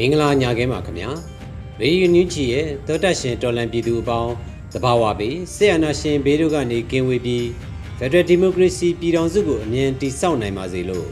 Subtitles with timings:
[0.00, 1.10] မင်္ဂလာညခင်းပါခင်ဗျာ
[1.80, 4.32] ရေယူနူးချီရဲ့သောတရှင်တော်လန်ပြည်သူအပေါင်း
[4.72, 7.46] တဘာဝပေးဆေယနာရှင်ဘေးတို့ကနေကင်းဝေးပြီး
[7.98, 11.08] ဖက်ဒရယ်ဒီမိုကရေစီပြည်ထောင်စုကိုအမြင်တည်ဆောက်နိုင်ပါစေလို့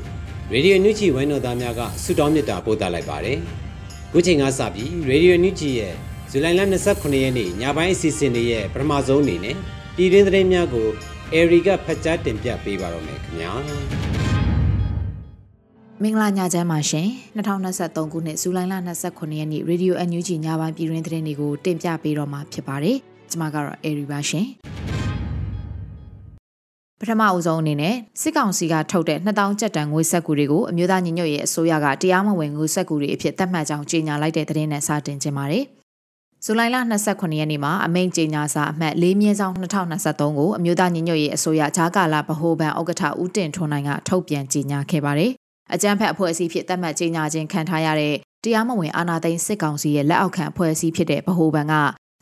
[0.52, 3.38] ရေဒီယိုနူးချီဝိုင်းတော်သားများကဆုတောင်းမေတ္တာပို့သလိုက်ပါတယ်
[4.12, 5.94] ခုချိန်ကစပြီးရေဒီယိုနူးချီရဲ့
[6.30, 6.60] ဇူလိုင်လ
[6.92, 9.56] 29ရက်နေ့ညပိုင်းအစီအစဉ်တွေရဲ့ပထမဆုံးအနေနဲ့
[9.96, 10.88] ပြည်တွင်းသတင်းများကို
[11.32, 13.52] အေရီကဖတ်ကြားတင်ပြပေးပါတော့မယ်ခင်ဗျာ
[16.02, 18.74] မင်္ဂလာညချမ်းပါရှင်2023ခုနှစ်ဇူလိုင်လ
[19.06, 22.96] 29ရက်နေ့ Radio NUG ညပိုင်းပြည်တွင်းသတင်းတွေကိုတင်ပြပေးတော့မှာဖြစ်ပါတယ်
[23.30, 24.46] ကျွန်မကတော့အေရီပါရှင်
[27.00, 35.64] ပထမအဦးဆုံးအနေနဲ့စစ်ကောင်စီကထုတ်တဲ့2000ကျပ်တန်ငွေဆက်ကူတွေကိုအမျိုးသားညီညွတ်ရေးအစိုးရကတရားမဝင်ငွေဆက်ကူတွေအဖြစ်သတ်မှတ်ကြောင်းကြေညာလိုက်တဲ့သတင်းနဲ့စတင်ခြင်းပါတယ်
[36.44, 39.54] ဇူလိုင်လ29ရက်နေ့မှာအမိန့်ကြေညာစာအမှတ်၄မြင်းဆောင်
[39.92, 45.32] 2023ကိုအမျိုးသားညီညွတ်ရေးအစိုးရဂျာကာလာဗဟိုဘဏ်ဥက္ကဋ္ဌဦးတင်ထွန်းနိုင်ကထုတ်ပြန်ကြေညာခဲ့ပါတယ်
[45.74, 48.14] အကြမ်းဖက်အဖွဲ့အစည်းဖြစ်သတ်မှတ်ကြေညာခြင်းခံထားရတဲ့
[48.44, 51.74] တရားမဝင်အာဏာသိမ်းစစ်ကောင်စီရဲ့လက်အောက်ခံအဖွဲ့အစည်းဖြစ်တဲ့ဗဟိုဘဏ်က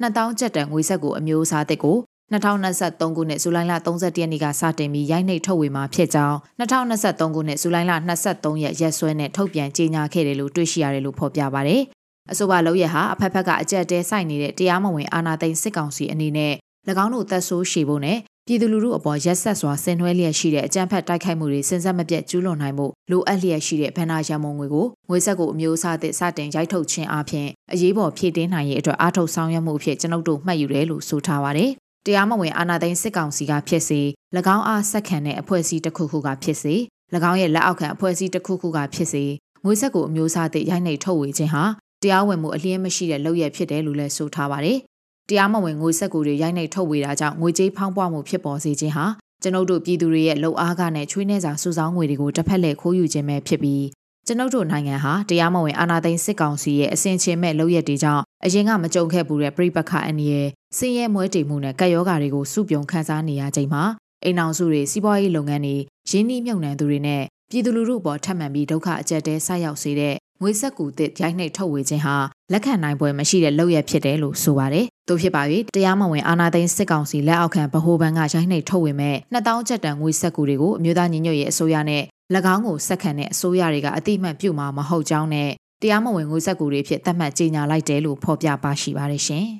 [0.02, 1.96] 2000ကျပ်တန်ငွေဆက်ကိုအမျိုးအစားတစ်ကို
[2.32, 7.92] 2023ခုနှစ်ဇူလိုင်လ30ရက်နေ့ကစတင်ပြီးရိုက်နှိပ်ထုတ်ဝေမှာဖြစ်ကြောင်း2023ခုနှစ်ဇူလိုင်လ
[8.28, 11.76] 23ရက်ရက်စွဲနဲ့ထုတ်ပြန်ကြေညာခဲ့တယ်လို့တွေ့ရှိရတယ်လို့ဖော်ပြပါဗျ။
[12.32, 16.54] အဆိုပါလောက်ရဟာအဖက်ဖက်ကအကြက်တဲဆိုင်နေတဲ့တရားမဝင်အာဏာသိမ်းစစ်ကောင်စီအနေနဲ့၎
[17.04, 18.18] င်းတို့သက်ဆိုးရှည်ဖို့နဲ့
[18.48, 31.70] ပြည်သူလူထုအပေါ်ရက်ဆက်စွာဆင်နွှဲလျက်ရှိတဲ့အကြမ်းဖက်တိုက်ခိုက်မှုတွေစဉ်ဆက်မပြတ်ကျူးလွန်နိုင်မှုလိုအပ်လျက်ရှိတဲ့ဗန္နာရမုံငွေကိုငွေဆက်ကိုအမျိုးအစားသစ်စတင်ရိုက်ထုတ်ခြင်းအပြင်အရေးပေါ်ဖြည့်တင်းနိုင်ရေးအတွက်အားထုတ်ဆောင်ရွက်မှုအဖြစ်ကျွန်ုပ်တို့မှတ်ယူတယ်လို့ဆိုထားပါတယ်။
[32.06, 34.00] တရားမဝင်အာဏာသိမ်းစစ်ကောင်စီကဖြစ်စေ၎
[34.56, 36.74] င်းအားဆက်ခံတဲ့အဖွဲ့အစည်းတစ်ခုခုကဖြစ်စေ၎
[37.30, 39.24] င်းရဲ့လက်အောက်ခံအဖွဲ့အစည်းတစ်ခုခုကဖြစ်စေ
[39.64, 41.64] ငွေဆက်ကိုအမျိုးအစားသစ်ရိုက်နှိပ်ထုတ်ဝေခြင်းဟာ
[42.02, 44.78] တရားဝင်မှုအလျင်းမရှိတဲ့လုပ်ရဖြစ်တယ်လို့လည်းဆိုထားပါတယ်။
[45.30, 49.06] တရားမဝင်ငွေဆက်ကူတွေရိုက်နှိပ်ထုတ်ဝေတာကြောင့်ငွေကြေးဖောင်းပွားမှုဖြစ်ပေါ်စေခြင်းဟာ
[49.42, 53.84] ကျွန်ုပ်တို့ပြည်သူတွေရဲ့လှုပ်အားကနဲ့ချွေးနှဲစာစုဆောင်းငွေတွေကိုတစ်ဖက်လက်ခိုးယူခြင်းပဲဖြစ်ပြီး
[54.26, 60.46] ကျွန်ုပ်တို့နိုင်ငံဟာတရားမဝင်အာဏာသိမ်းစစ်ကောင်စီရဲ့အဆင်ချင်မဲ့လုပ်ရက်တွေကြောင့်အရင်ကမကြုံခဲ့ဘူးတဲ့ပြိပခအန်ရဲ့
[60.76, 63.84] စင်းရဲမွဲတေမှုနဲ့ကက်ယောဂါတွေကိုစုပြုံခန်းစားနေရချိန်မှာ
[64.24, 65.76] အိမ်အောင်စုတွေစီးပွားရေးလုပ်ငန်းတွေ
[66.10, 72.16] ရင်းနှီးမြှုပ်နှံသူတွေနဲ့ပြည်သူလူထုပေါ်ထပ်မံပြီးဒုက္ခအကျက်တဲဆက်ရောက်စေတဲ့ ငွေဆက်ကူတစ်ရိုက်နှိပ်ထုတ်ဝေခြင်းဟာ
[72.52, 75.42] လက်ခံနိုင်ပွဲမရှိတဲ့လုပ်ရဖြစ်တယ်လို့ဆိုပါတယ်။သို့ဖြစ်ပါ၍
[75.76, 82.02] တရားမဝင်အာဏာသိမ်းစစ်ကောင်စီလက်အောက်ခံဗဟိုဘဏ်ကရိုက်နှိပ်ထုတ်ဝေမဲ့2000ကျပ်တန်ငွေဆက်ကူတွေကိုအမျိုးသားညီညွတ်ရေးအစိုးရနဲ့၎
[82.54, 85.50] င်းကိုဆက်ခံတဲ့အစိုးရတွေကအတိအမှန်ပြုမှာမဟုတ်ကြောင်းနဲ့
[85.82, 89.46] တရားမဝင်ငွေဆက်ကူတွေဖြစ်သတ်မှတ်ကြေညာလိုက်တယ်လို့ဖော်ပြပါရှိပါတယ်ရှင်။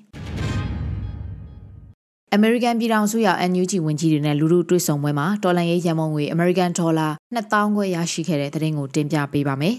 [2.35, 9.77] အမေရိကန်ပြည်ထောင်စုရောက် NUG ဝန်ကြီးတွေနဲ့လူလူတွေ့ဆုံပွဲမှာတော်လန်ရေးရန်မုံငွေအမေရိကန်ဒေါ်လာ2000ခွဲရရှိခဲ့တဲ့သတင်းကိုတင်ပြပေးပါမယ်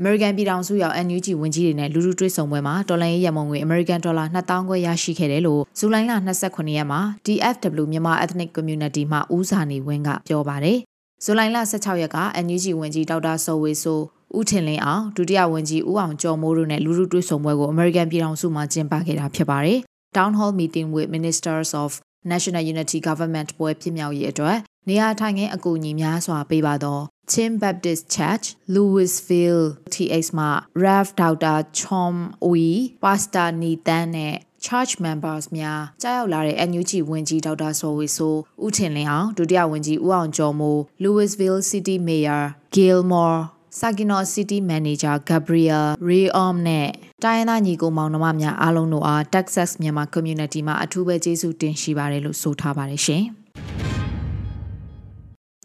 [0.00, 6.12] အမေရိကန်ပြည်ထောင်စုရောက် NUG ဝန်ကြီးတွေနဲ့လူလူတွေ့ဆုံပွဲမှာဒေါ်လာရေးရမုံငွေအမေရိကန်ဒေါ်လာ2000ခွဲရရှိခဲ့တယ်လို့ဇူလိုင်လ
[6.44, 10.78] 29ရက်မှာ DFW မြန်မာ Ethnic Community မှဦးစာနေဝင်းကပြောပါတယ်။
[11.24, 14.00] ဇူလိုင်လ16ရက်က NUG ဝန်ကြီးဒေါက်တာစောဝေဆို
[14.38, 19.78] ဦးထင်လင်းအောင်ဒုတိယဝန်ကြီးဦးအောင်ကျော်မိုးတို့နဲ့လူလူတွေ့ဆုံပွဲကိုအမေရိကန်ပြည်ထောင်စုမှာကျင်းပခဲ့တာဖြစ်ပါတယ်။
[20.16, 21.90] Town Hall Meeting with Ministers of
[22.32, 24.56] National Unity Government ပွဲဖြစ်မြောက်ရေးအတွက်
[24.88, 27.02] နေရာထိုင်ခင်းအကူအညီများစွာပေးပါတော့
[27.32, 30.50] Chin Baptist Church Louisville TX မှာ
[30.84, 31.58] Rev Dr.
[31.78, 32.14] Chom
[32.46, 32.66] Oi
[33.02, 34.34] Pastor Nathan နဲ့
[34.66, 38.34] Church Members များကြားရောက်လာတဲ့ NUG ဝန်ကြီးဒေါက်တာစောဝေဆို
[38.64, 42.44] ဦးထင်လင်းအောင်ဒုတိယဝန်ကြီးဦးအောင်ကျော်မိုး Louisville City Mayor
[42.74, 43.40] Gilmore
[43.80, 46.88] Saginaw City Manager Gabriel Rayom နဲ့
[47.24, 53.24] တိုင်းရင်းသားညီကိုမောင်နှမများအားလုံးတို့အား Texas မြန်မာ Community မှာအထူးပဲကျေးဇူးတင်ရှိပါတယ်လို့ဆိုထားပါတယ်ရှင်။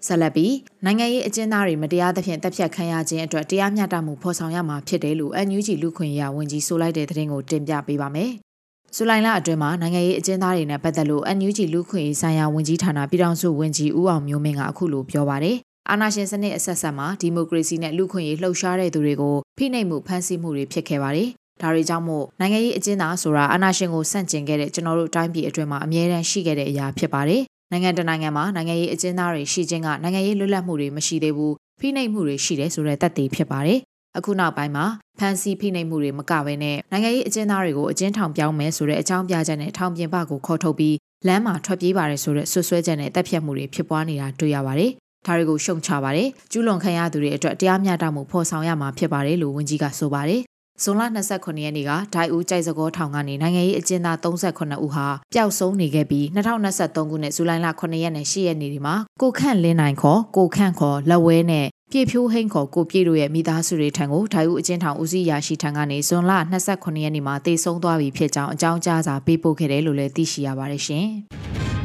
[0.07, 0.55] ဆက်လက်ပြီး
[0.85, 8.31] နိုင်ငံရေးအကျဉ်းသားတွေမတရားသဖြင့်တပ်ဖြတ်ခံရခြင်းအတွက်တရားမျှတမှုဖော်ဆောင်ရမှာဖြစ်တယ်လို့ NUG လူခွင့်ရဝန်ကြီးဆိုလိုက်တဲ့သတင်းကိုတင်ပြပေးပါမယ်။
[8.95, 15.57] ဇူလိုင်လအတွင်းမှာနိုင်ငံရေးအကျဉ်းသားတွေနဲ့ပတ်သက်လို့ NUG လူခွင့်ရေးဆိုင်ရာဝန်ကြီးဌာနပြည်ထောင်စုဝန်ကြီးဦးအောင်မျိုးမင်းကအခုလိုပြောပါတယ်
[15.89, 21.29] အာဏာရှင်စနစ်အဆက်ဆက်မှာဒီမိုကရေစီနဲ့လူ့ခွင့်ရေးလှုပ်ရှားတဲ့သူတွေကိုဖိနှိပ်မှုဖမ်းဆီးမှုတွေဖြစ်ခဲ့ပါတယ်။
[21.61, 33.79] ဒါတွေကြောင့်မို့နိုင်ငံရေးအကျဉ်းသားဆိုတာအာဏာရှင်ကိုဆန့်ကျင်ခဲ့တဲ့ကျွန်တော်တို့တိုင်းပြည်အတွင်းမှာအမြဲတမ်းရှိခဲ့တဲ့အရာဖြစ်ပါတယ်။ နိုင်ငံတနိုင်ငံမှာနိုင်ငံရေးအကျဉ်းသားတွေရှိခြင်းကနိုင်ငံရေးလွတ်လပ်မှုတွေမရှိသေးဘူးဖိနှိပ်မှုတွေရှိတယ်ဆိုတဲ့သက်သေဖြစ်ပါတယ်။
[34.17, 34.85] အခုနောက်ပိုင်းမှာ
[35.19, 40.95] ဖန်စီဖိနှိပ်မှုတွေမကဘဲနဲ့နိုင်ငံရေးအကျဉ်းသားတွေကိုအကျဉ်းထောင်ပြောင်းမယ်ဆိုတဲ့အကြောင်းပြချက်နဲ့ထောင်ပြင်ပကိုခေါ်ထုတ်ပြီး
[41.27, 44.91] လမ်းမှာထွက်ပြေးပါတယ်ဆိုတဲ့ဆွဆွဲချက်နဲ့တပ်ဖြတ်မှုတွေဖြစ်ပွားနေတာတွေ့ရပါတယ်။
[45.27, 50.41] ဒါတွေကိုရှုံချပါတယ်။ကျူးလွန်ခံရသူတွေအတွက်တရားမျှတမှုဖော်ဆောင်ရမှာဖြစ်ပါတယ်လို့ဝန်ကြီးကဆိုပါတယ်။
[50.83, 51.01] ဇွန်လ
[51.33, 66.31] 29ရက်နေ့ကဒိုင်ဦးကြိုက်စကောထောင်ကနေနိုင်ငံရေးအကျဉ်းသား38ဦးဟာပျောက်ဆုံးနေခဲ့ပြီး2023ခုနှစ်ဇူလိုင်လ9ရက်နဲ့10ရက်နေ့ဒီမှာကိုခန့်လင်းနိုင်ခေါ်ကိုခန့်ခေါ်လက်ဝဲနဲ့ပြေဖြိုးဟိန်ခေါ်ကိုပြေတို့ရဲ့မိသားစုတွေထံကိုဒိုင်ဦးအကျဉ်းထောင်ဦးစီးရာရှိထံကနေဇွန်လ
[66.67, 71.07] 29ရက်နေ့မှာတေဆုံးသွားပြီဖြစ်ကြောင်းအကြောင်းကြားစာပေးပို့ခဲ့တယ်လို့လည်းသိရှိရပါတယ်ရှင်။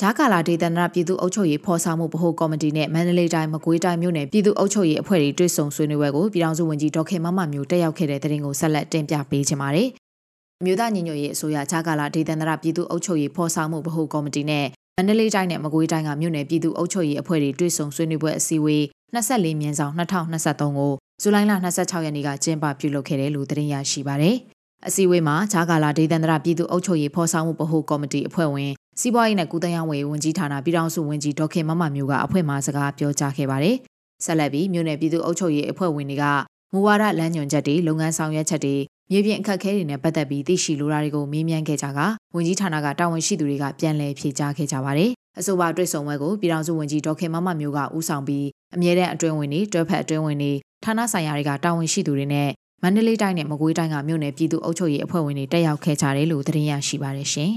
[0.00, 9.88] ဂျာကာလာဒေသနာပြည်သူ့အုပ်ချုပ်ရေးဖော်ဆောင်မှုဗဟိုကော်မတီနဲ့မန္တလေးတိုင်းမကွေးတိုင်းမြို့နယ်ပြည်သူ့အုပ်ချုပ်ရေးအဖွဲ့တွေတွေ့ဆုံဆွေးနွေးပွဲကိုပြည်ထောင်စုဝန်ကြီးဒေါက်ခင်မမမျိုးတက်ရောက်ခဲ့တဲ့တဲ့ရင်ကိုဆက်လက်တင်ပြပေးချင်ပါတယ်။
[10.64, 14.66] မြို့သားညီညွတ်ရေးအစိုးရဂျာကာလာဒေသနာပြည်သူ့အုပ်ချုပ်ရေးဖော်ဆောင်မှုဗဟိုကော်မတီနဲ့
[14.96, 18.82] မန္တလေးတိုင်းနဲ့မကွေးတိုင်းကမြို့နယ်ပြည်သူ့အုပ်ချုပ်ရေးအဖွဲ့တွေတွေ့ဆုံဆွေးနွေးပွဲအစည်းအဝေး
[19.14, 20.92] 24မြင်းဆောင်2023ကို
[21.22, 24.36] ဇူလိုင်လ26ရက်နေ့ကကျင်းပပြုလုပ်ခဲ့တယ်လို့သတင်းရရှိပါတယ်။
[24.88, 33.76] အစည်းအဝေးမှာဂျာကာလာဒေသန္တရပြည်သူ့အုပ်ချုပ်ရေးဖော်ဆောင်မှုဗဟိုကော်မတီအဖွဲ့ဝင်စီးပွားရေးနဲ့ကုသရေးဝန်ကြီးဌာနပြည်ထောင်စုဝန်ကြီးဒေါက်ခင်မမမျိုးကအဖွဲ့မှစကားပြောကြားခဲ့ပါတယ်။
[34.24, 36.24] ဆက်လက်ပြီးမြို့နယ်ပြည်သူ့အုပ်ချုပ်ရေးအဖွဲ့ဝင်တွေက
[36.72, 38.76] မူဝါဒလမ်းညွှန်ချက်တွေလုပ်ငန်းဆောင်ရွက်ချက်တွေ
[39.10, 42.00] မြေပြင်အခက်အခဲတွေနဲ့ပတ်သက်ပြီးသိရှိလိုတာတွေကိုမေးမြန်းခဲ့ကြက
[42.34, 50.52] ဝန်ကြီးဌာနကတာဝန်ရှိသူတွေကပြန်လည်ဖြေကြားခဲ့ကြပါတယ်။အဆိုပါတွေ့ဆုံပွဲကိုပြည်ထောင်စုဝန်ကြီးဒေါက်ခင်မမမျိုးကဦးဆောင်ပြီးအမြဲတမ်းအတွင်းဝင်တွေတွဲဖက်အတွင်းဝင်တွေ
[50.84, 52.50] ဌာနဆိုင်ရာတွေကတာဝန်ရှိသူတွေနဲ့
[52.82, 57.52] မန္တလေးတိုင်းနဲ့မကွေးတိုင်းကမြို့နယ်ပြည်သူ့အုပ်ချုပ်ရေးအဖွဲ့ဝင်တွေတက်ရောက်ခဲ့ကြတယ်လို့သတင်းရရှိပါတယ်ရှင်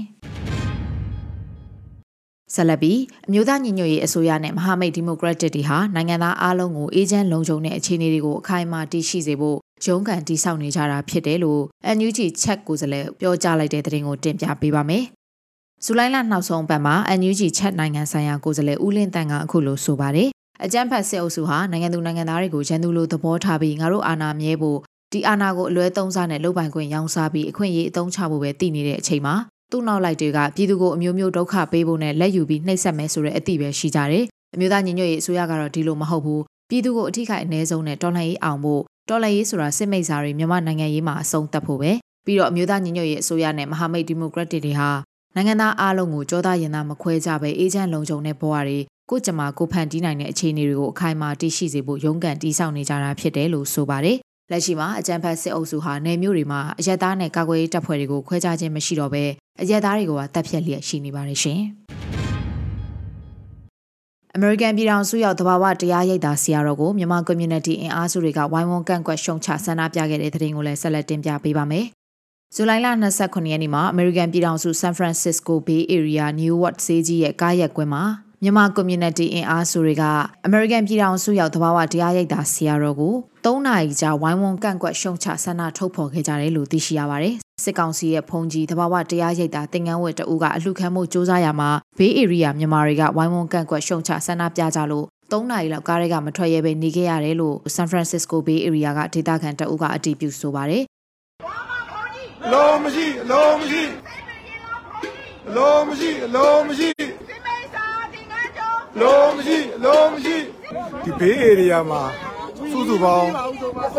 [2.54, 11.62] ဆက်လက်ပြီးအမျိုးသားညီညွတ်ရေးအစိုးရနဲ့မဟာမိတ်ဒီမိုကရက်တစ်တွေဟာနိုင်ငံသားအလုံးကိုအေဂျင့်လုံခြုံတဲ့အခြေအနေတွေကိုအခိုင်အမာတည်ရှိစေဖို့ရုန်းကန်တည်ဆောက်နေကြတာဖြစ်တယ်လို့
[11.96, 15.04] NUG ချက်ကိုယ်စားလှယ်ပြောကြားလိုက်တဲ့သတင်းကိုတင်ပြပေးပါမယ်။
[15.84, 20.28] ဇူလိုင်လနောက်ဆုံးပတ်မှာ NUG ချက်နိုင်ငံဆိုင်ရာကိုယ်စားလှယ်ဦးလင်းတန်ကအခုလိုဆိုပါတယ်။
[20.64, 24.78] အကြမ်းဖက်စစ်အုပ်စုဟာနိုင်ငံသူနိုင်ငံသားတွေကိုရန်သူလိုသဘောထားပြီးငါတို့အာဏာမြဲဖို့
[25.12, 29.34] ဒီအာဏာကိုအလွဲသုံးစားနဲ့လုတ်ပိုင်ခွင့်ရောင်းစားပြီးအခွင့်အရေးအသုံးချဖို့ပဲတည်နေတဲ့အချိန်မှာ
[29.70, 34.24] သူ့နောက်လိုက်တွေကပြည်သူကိုအမျိုးမျိုးဒုက္ခပေးဖို့နဲ့လက်ယူပြီးနှိပ်စက်မယ်ဆိုတဲ့အသည့်ပဲရှိကြတယ်။
[34.54, 36.40] အမျိုးသားညီညွတ်ရေးအစိုးရကတော့ဒီလိုမဟုတ်ဘူး။
[36.70, 41.90] ပြည်သူကိုအထိခိုက်အ ਨੇ ဆုံးနဲ့တော်လှန်ရေးအောင်ဖို့တော်လှန်ရေးဆိုတာစစ်မိတ်စာတွေမြန်မာနိုင်ငံရေးမှာအဆုံးသတ်ဖို့ပဲ။
[42.24, 44.90] ပြီးတော့အမျိုးသားညီညွတ်ရေးအစိုးရနဲ့မဟာမိတ်ဒီမိုကရက်တစ်တွေဟာ
[45.34, 48.78] နိုင်ငံသားအားလုံးကိုကြောသားရင်သားမခွဲကြပဲအေဂျင့်လုံခြုံတဲ့ဘဝတွေ
[49.10, 54.18] ကိုကြမှာကိုဖန်တီးနိုင်တဲ့အခြေအနေတွေကိုအခိုင်အမာတည်ရှိစေဖို့ရုန်းကန်တည်ဆောက်နေကြတာဖြစ်တယ်လို့ဆိုပါတယ်။
[54.50, 59.24] လက်ရှိမှာအကြံဖတ်စစ်အုပ်စုဟာနယ်မြို့တွေမှာအရက်သားနဲ့ကာကွယ်ရေးတပ်ဖွဲ့တွေကိုခွဲခြားခြင်းမရှိတော့ဘဲ
[59.60, 61.60] အရက်သားတွေကိုပါတပ်ဖြတ်လျက်ရှိနေပါတယ်ရှင်။
[64.34, 71.86] အမေရိကန်ပြည်ထောင်စုရောက်တဘာဝတရားရိပ်သာဆရာတော်ကိုမြန်မာ community အင်အားစုတွေကဝိုင်းဝန်းကန့်ကွက်ရှုံချဆန္ဒပြခဲ့တဲ့တဲ့ရင်ကိုလည်းဆက်လက်တင်ပြပေးပါမယ်။
[72.54, 72.86] ဇူလိုင်လ
[73.20, 78.04] 29ရက်နေ့မှာအမေရိကန်ပြည်ထောင်စု San Francisco Bay Area Newark ဈေးကြီးရဲ့ကားရက်ကွင်းမှာ
[78.44, 80.04] မြန်မာ community အင်အားစုတွေက
[80.46, 83.14] အမေရိကန်ပြည်ထောင်စုရောက်တဘာဝတရားရိပ်သာဆရာတော်ကို
[83.44, 100.82] ၃နာရီကြာဝိုင်းဝန်းကန့်ကွက်ရှုံချဆန္ဒထုတ်ဖော်ခဲ့ကြတယ်လို့သိရှိရပါတယ်။စစ်ကောင်စီရဲ့ဖုန်ကြီးတဘာဝတရားရိပ်သာတင်ငန်းဝတ်တအူးကအလှခံမှုစ조사ရမှာဘေးဧရိယာမြန်မာတွေကဝိုင်းဝန်းကန့်ကွက်ရှုံချဆန္ဒပြကြလို့၃နာရီလောက်ကားတွေကမထွက်ရဲပဲနေခဲ့ရတယ်လို့ San Francisco Bay Area ကဒေသခံတအူးကအတည်ပြုဆိုပါတယ်။
[102.52, 103.82] လုံးမရှိလုံးမရှိ
[105.56, 106.90] လုံးမရှိလုံးမရှိ
[108.98, 110.36] လုံးမရှိလုံးမရှိ
[111.04, 112.02] ဒီဘေးဧရိယာမှာ
[112.70, 113.30] စုစုပေါင်း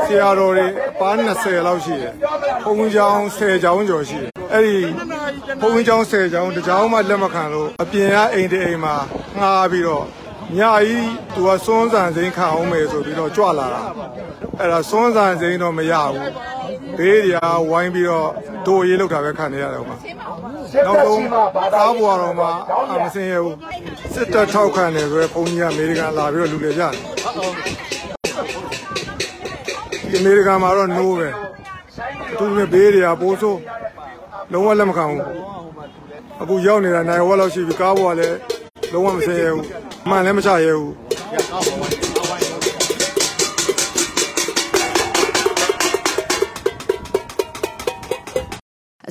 [0.08, 0.68] ဆရာတော်တွေ
[1.00, 2.14] ပါ20လောက်ရှိတယ်။
[2.66, 4.78] ဘုံကျောင်း10ကျောင်းကျော်ရှိတယ်။အဲ့ဒီ
[5.62, 8.96] ဘုံကျောင်း10ကျောင်းတကျောင်းမှလက်မခံလို့အပြင်ကအိမ်တအိမ်မှာ
[9.40, 10.06] ငှားပြီးတော့
[10.58, 13.82] ညကြီးသူကစွန်းစံစိမ်းခံအောင်မယ်ဆိုပြီးတော့ကြွလာတာ။
[14.60, 16.30] အဲ့ဒါစွန်းစံစိမ်းတော့မရဘူး။
[17.00, 18.28] ဘေးတွေကဝိုင်းပြီးတော့
[18.68, 19.98] ဒိုရေးလောက်တာပဲခံနေရတယ်ဟိုမှာ။
[20.86, 22.46] နောက်ဆုံးကားပေါ်တော့မှ
[22.94, 23.56] အမစင်ရဘူး
[24.14, 26.92] စစ်တပ်ထောက်ခံတယ်ဆိုရယ်ဘုန်းကြီးကအမေရိကန်လာပြီးတော့လူလေကြတယ်
[30.12, 31.28] ဒီအမေရိကန်မှာတော့ no ပဲ
[32.38, 33.60] သူနဲ့ဘေးတွေကပိုးဆိုး
[34.52, 35.24] လုံးဝလက်မခံဘူး
[36.42, 38.38] အခုရောက်နေတာနိုင်ဝက်လောက်ရှိပြီကားပေါ်ကလည်း
[38.92, 39.66] လုံးဝမစင်ရဘူး
[40.06, 40.92] အမှန်လည်းမချရဘူး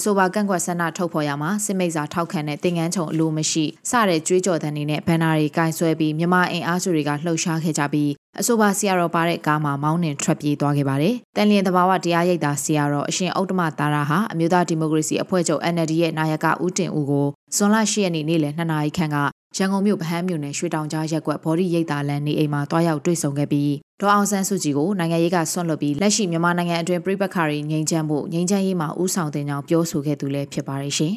[0.01, 17.27] အဆိုပါကန့်ကွက်ဆန္ဒထုတ်ဖော်ရမှာစစ်မိတ်စာထောက်ခံတဲ့တင်ငန်းချုံအလိုမရှိစတဲ့ကြွေးကြော်သံတွေနဲ့ဘန်နာတွေကင်ဆွဲပြီးမြန်မာအင်အားစုတွေကလှုပ်ရှားခဲ့ကြပြီးအဆိုပါဆရာတော်ပါတဲ့ကားမှာမောင်းနှင်ထွက်ပြေးသွားခဲ့ပါတယ်။တန်လျင်တဘာဝတရားရိပ်သာဆရာတော်အရှင်ဥတ္တမသာရဟာအမျိုးသားဒီမိုကရေစီအဖွဲ့ချုပ် NLD ရဲ့နာယကဦးတင်ဦးကို
[17.57, 19.17] ဇွန်လ10ရက်နေ့နေ့လယ်2နာရီခန့်က
[19.57, 31.15] ရန်ကုန်မြို့ဗဟန်းမြို့နယ်ရွှေတောင်ကြားရက်ကွက်ဘော်ဒီရိတ်တာလန်နေအိမ်မှာတွားရောက်တွေ့ဆုံခဲ့ပြီးဒေါ်အောင်ဆန်းစုကြည်ကိုနိုင်ငံရေးကဆွန့်လွတ်ပြီးလက်ရှိမြန်မာနိုင်ငံအတွင်းပြည်ပခါရီငြိမ်းချမ်းမှုငြိမ်းချမ်းရေးမှာဥဆောင်တင်ကြောင်းပြောဆိုခဲ့သူလည်းဖြစ်ပါတယ်ရှင်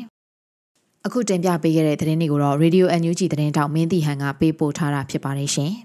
[1.06, 5.72] ။အခုတင်ပြပေးခဲ့တဲ့သတင်းတွေကိုတော့ Radio NUG သတင်းတောက်မင်းတီဟန်ကပေးပို့ထားတာဖြစ်ပါတယ်ရှင်။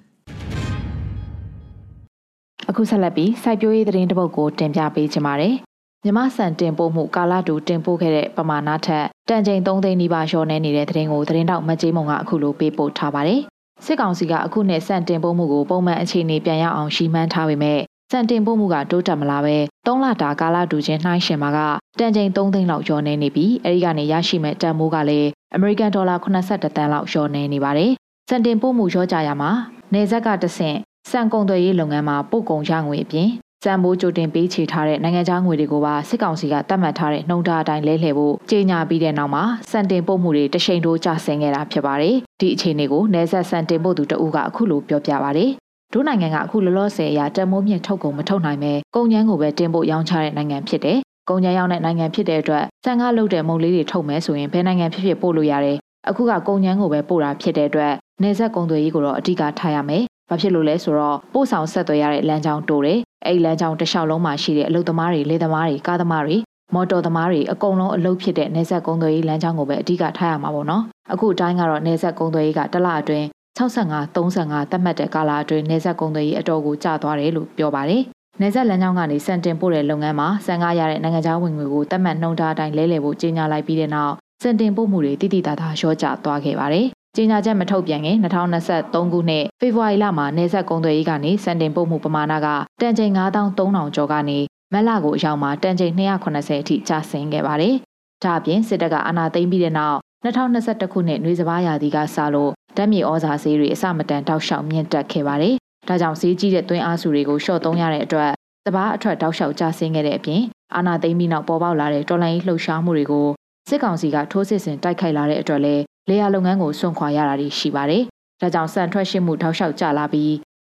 [2.71, 5.55] အခုဆက်လက်ပြီးစိုက်ပျိုးရေးသတင်းတစ်ပုဒ်ကိုတင်ပြပေးချင်ပါတယ်။
[6.05, 13.41] မြမဆန်တင်ပို့မှုကာလတူတင်ပို့ခဲ့တဲ့ပမာဏထက်တန်ချိန်3သိန်းနီးပါးလျှော့နေနေတဲ့သတင်းကိုသတင်းတောက်မကြေးမုံကအခုလိုပေးပို့ထားပါတယ်။
[13.85, 17.81] စစ်ကောင်စီကအခုနှစ်စံတင်ပို့မှုကိုပုံမှန်အခြေအနေပြန်ရောက်အောင်ရှီမှန်းထားပေမဲ့
[18.13, 21.59] စံတင်ပို့မှုကတိုးတက်မလာပဲ3လတာကာလတူချင်းနှိုင်းရှင်မှာက
[21.99, 27.91] တန်ချိန်3သိန်းလောက်ကျော်နေနေပြီးအဲဒီကနေရရှိမဲ့တန်မိုးကလည်းအမေရိကန်ဒေါ်လာ82တန်လောက်လျှော့နေနေပါတယ်။
[28.29, 29.51] စံတင်ပို့မှုရောကြရမှာ
[29.95, 30.77] နေဇက်ကတဆင့်
[31.11, 33.29] စံကုန်သွယ်ရေးလုပ်ငန်းမှာပို့ကုန်ရငွေအပြင်
[33.65, 45.51] စံမိုးကြိုတင်ပေးချေထားတဲ့နိုင်ငံခြားငွေတွေကိုပါစစ်ကောင်စီကတတ်မှတ်ထားတဲ့နှုံထားအတိုင်းလဲလှယ်ဖို့ကြေညာပြီးတဲ့နောက်မှာစံတင်ပို့မှုတွေတရှိန်တိုးကျဆင်းခဲ့တာဖြစ်ပါတယ်။ဒီအခြေအနေကိုနေဆက်စံတင်ပို့သူတဦးကအခုလိုပြောပြပါတယ်။
[45.93, 50.99] ဒုနိုင်ငံကအခုလောလောဆယ်အရာတမိုးမြင့်ထုတ်ကုန်မထုတ်နိုင်ပဲကုန်ကျန်းကိုပဲတင်ပို့ရောင်းချတဲ့နိုင်ငံဖြစ်တယ်။
[51.29, 55.77] ကုန်ကျန်းရောက်တဲ့နိုင်ငံဖြစ်တဲ့အတွက်စံကားလုပ်တဲ့မုံလေးတွေထုတ်မယ်ဆိုရင်ဘယ်နိုင်ငံဖြစ်ဖြစ်ပို့လို့ရတယ်။
[56.09, 66.37] အခုကကုန်ကျန်းကိုပဲပို့တာဖြစ်တဲ့အတွက်နေဆက်ကုန်သွယ်ရေးကိုတော့အဓိကထားရမယ်။ ဘာဖြစ်လို့လဲဆိုတော့ပို့ဆောင်ဆက်သွယ်ရတဲ့လမ်းကြောင်းတိုးတယ်အဲ့လမ်းကြောင်းတစ်လျှောက်လုံးမှာရှိတဲ့အလုပ်သမားတွေလေသမားတွေကားသမားတွေ
[66.75, 70.83] မော်တော်သမားတွေအကုန်လုံးအလုပ်ဖြစ်တဲ့နေဆက်ကုန်းသွယ်ရေးလမ်းကြောင်းကိုပဲအဓိကထားရမှာပေါ့နော်
[71.13, 73.27] အခုအတိုင်းကတော့နေဆက်ကုန်းသွယ်ရေးကတစ်လအတွင်း
[73.59, 78.03] 65 35သတ်မှတ်တဲ့ကာလအတွင်းနေဆက်ကုန်းသွယ်ရေးအတော်ကိုကျသွားတယ်လို့ပြောပါတယ်
[78.41, 86.87] နေဆက်လမ်းကြောင်းကနေစံတင်ပို့တဲ့လုပ်ငန်းမှာစံကားရတဲ့နိုင်ငံခြားဝင်ငွေကိုတတ်မှတ်နှုန်းထားအတိုင်းလဲလှယ်ဖို့ကြေညာလိုက်ပြီးတဲ့နောက်စံတင်ပို့မှုတွေတိတိတသားလျှော့ကျသွားခဲ့ပါတယ်
[87.21, 92.49] ကြေညာချက်မထုတ်ပြန်ခင်2023ခုနှစ်ဖေဖော်ဝါရီလမှာနေဆက်ကုန်းသွယ်ရေးကနေစံတင်ပို့မှုပမာဏက
[92.81, 94.39] တန်ချိန်9300ကျော်ကနေ
[94.73, 97.75] မက်လကိုအရောက်မှာတန်ချိန်290အထိကျဆင်းခဲ့ပါတယ်။
[98.25, 105.55] ဒါအပြင်စစ်တပ်ကအာဏာသိမ်းပြီးတဲ့နောက်2021ခုနှစ်နှွေစဘာရာသီကစလို့ဓာတ်မြေဩဇာဈေးတွေအစမတန်တောက်လျှောက်မြင့်တက်ခဲ့ပါတယ်။
[105.89, 108.33] ဒါကြောင့်ဈေးကြီးတဲ့သွင်းအားစုတွေကိုရှော့သုံးရတဲ့အတွက်
[108.67, 110.43] စဘာအထွက်တောက်လျှောက်ကျဆင်းခဲ့တဲ့အပြင်
[110.75, 113.29] အာဏာသိမ်းပြီးနောက်ပေါ်ပေါက်လာတဲ့တော်လှန်ရေးလှုပ်ရှားမှုတွေကို
[113.69, 118.03] စစ်ကောင်စီကထိုးစစ်ဆင်တိုက်ခိုက်လာတဲ့အတွက်လည်း လေယာလုပ်ငန်းကိုစွန့်ခွာရတာတွေရှိပါတယ်။
[118.41, 120.35] ဒါကြောင့်စံထွက်ရှိမှုထောက်လျှောက်ကျလာပြီး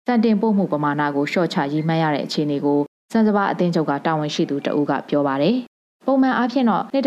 [0.07, 2.79] စံတင်ပို့မှုပမာဏကိုလျှော့ချရေးမှန်းရတဲ့အခြေအနေကို
[3.13, 5.55] စံစဘာအသင်းချုပ်ကတာဝန်ရှိသူတဦးကပြောပါတယ်။
[6.05, 7.03] ပုံမှန်အားဖြင့်တော့2.5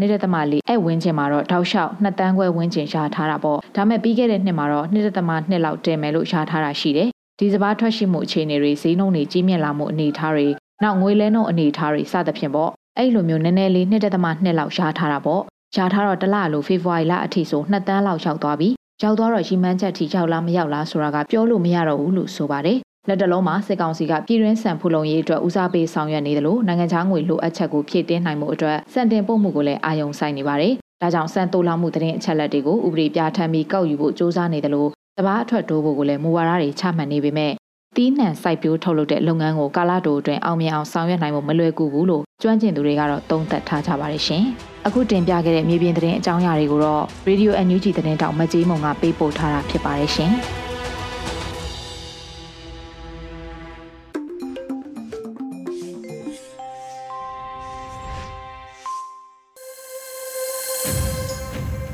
[0.00, 7.08] 2.4အဲ့ဝင်းချင်မှာတော့ထောက်လျှောက်2တန်းခွဲဝင်းချင်ရှားထားတာပေါ့။ဒါမဲ့ပြီးခဲ့တဲ့နှစ်မှာတော့2.2လောက်တင်မယ်လို့ရှားထားတာရှိတယ်။
[7.38, 10.46] ဒီစဘာထွက်ရှိမှုအခြေအနေတွေဈေးနှုန်းတွေကြီးမြင့်လာမှုအနေအထားတွေ
[10.82, 15.42] နောက်ငွေလဲနှုန်းအနေအထားတွေစသဖြင့်ပေါ့။အဲ့လိုမျိုးနည်းနည်းလေး2.2လောက်ရှားထားတာပေါ့
[15.74, 18.68] ရှားထားတော့တလလို့ဖေဖော်ဝါရီလအထိဆို2တန်းလောက်ရောက်သွားပြီ
[19.02, 30.72] ရောက်သွားတော့ရီမန်းချက်ထိရောက်လားမရောက်လားဆိုတာကပြောလို့မရတော့ဘူးလို့ဆိုပါတယ်လက်တလုံးမှာစစ်ကောင်စီကပြည်တွင်းဆန်ဖူလုံရေးအတွက်ဦးစားပေးဆောင်ရွက်နေတယ်လို့နိုင်ငံခြားငွေလိုအပ်ချက်ကိုဖြည့်တင်းနိုင်မှုအတွက်စံတင်ပို့မှုကိုလည်းအာရုံစိုက်နေပါတယ်။
[31.02, 37.52] ဒါကြောင့်စံတိုးလာမှုသတင်းအချက်လက်တွေကိုဥပဒေပြဋ္ဌာန်းပြီးကောက်ယူဖို့စ조사နေတယ်လို့တဘာအထွက်တိုးဖို့ကိုလည်းမူဝါဒတွေချမှတ်နေပေမဲ့
[37.96, 44.44] တီးနှံစိုက်ပျိုးထုတ်လုပ်တဲ့လုပ်ငန်းကိုကာလတိုအတွင်းအောင်မြင်အောင်ဆောင်ရွက်နိုင်ဖို့မလွယ်ကူဘူးလို့ ကျွမ်းကျင်သူတွေကတော့သုံးသပ်ထားကြပါတယ်ရှင်။
[44.86, 50.32] အခုတင်ပြခဲ့တဲ့မြေပြင်သတင်းအကြောင်းအရာတွေကိုတော့ Radio NUG သတင်းတောင်မကြေးမုံကပေးပို့ထားတာဖြစ်ပါတယ်ရှင်။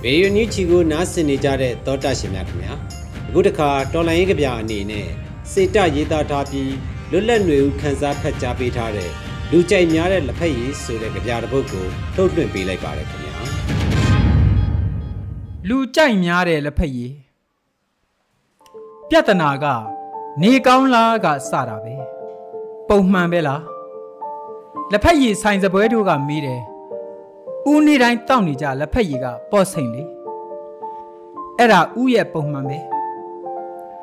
[0.02, 2.72] ဗေယညူချီကိုနားဆင်နေကြတဲ့သောတာရှင်များခင်ဗျာ
[3.28, 5.08] အခုတခါတော်လိုင်းရေးကြပြအနေနဲ့
[5.52, 6.72] စေတရေးသားထားပြီး
[7.10, 9.12] လွတ်လပ်နေဦးခန်းစားဖတ်ကြားပေးထားတဲ့
[9.56, 13.34] လူကြိုက်များတဲ့လက်ဖက်ရည်ဆိုတဲ့ကြပြတစ်ပုဒ်ကိုထုတ်လွှင့်ပေးလိုက်ပါတယ်ခင်ဗျာ
[15.68, 17.12] လူကြိုက်များတဲ့လက်ဖက်ရည်
[19.08, 19.66] ပြဿနာက
[20.42, 21.94] နေကောင်းလားကစတာပဲ
[22.88, 23.62] ပုံမှန်ပဲလား
[24.92, 26.60] လက်ဖက်ရည်ဆိုင်စပွဲတို့ကမေးတယ်
[27.70, 30.02] ဦးနေတိုင်းတောက်နေကြလက်ဖက်ရည်ကပေါ့စိန်လေ
[31.58, 32.78] အဲ့ဒါဥရဲ့ပုံမှန်ပဲ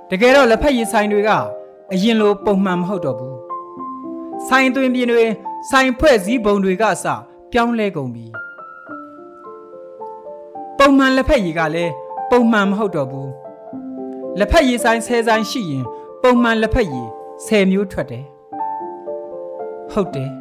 [0.10, 1.29] တကယ်တော့လက်ဖက်ရည်ဆိုင်တွေက
[1.91, 3.40] အရင်လိုပုံမှန်မဟုတ်တော့ဘူး
[4.48, 5.25] ဆိုင်သွင်းပြင်းတွေ
[5.69, 7.05] ဆိုင်ဖွဲ့စည်းပုံတွေကစ
[7.51, 8.25] ပြောင်းလဲကုန်ပြီ
[10.77, 11.93] ပုံမှန်လက်ဖက်ရည်ကလည်း
[12.31, 13.31] ပုံမှန်မဟုတ်တော့ဘူး
[14.39, 15.86] လက်ဖက်ရည်ဆိုင်10ဆိုင်ရှိရင်
[16.24, 17.07] ပုံမှန်လက်ဖက်ရည်
[17.39, 18.25] 10မျိုးထွက်တယ်
[19.91, 20.31] ဟုတ်တယ်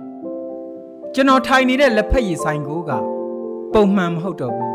[1.14, 2.90] ကျွန်တော်ထိုင်နေတဲ့လက်ဖက်ရည်ဆိုင်ကိုက
[3.74, 4.74] ပုံမှန်မဟုတ်တော့ဘူး